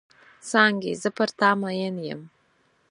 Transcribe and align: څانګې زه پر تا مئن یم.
څانګې 0.49 0.93
زه 1.01 1.09
پر 1.17 1.29
تا 1.39 1.49
مئن 1.61 1.95
یم. 2.07 2.21